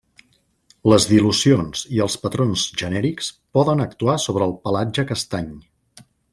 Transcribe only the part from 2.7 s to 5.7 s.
genèrics poden actuar sobre el pelatge castany.